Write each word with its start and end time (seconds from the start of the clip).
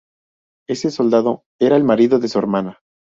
Ese 0.67 0.89
soldado 0.89 1.43
era 1.59 1.77
el 1.77 1.83
marido 1.83 2.17
de 2.17 2.27
su 2.27 2.39
hermana. 2.39 2.79